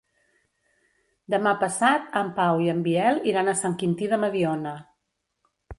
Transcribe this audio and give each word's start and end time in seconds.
Demà 1.33 1.53
passat 1.65 2.09
en 2.23 2.33
Pau 2.41 2.65
i 2.67 2.73
en 2.75 2.83
Biel 2.89 3.23
iran 3.35 3.53
a 3.55 3.59
Sant 3.61 3.81
Quintí 3.83 4.13
de 4.17 4.23
Mediona. 4.27 4.79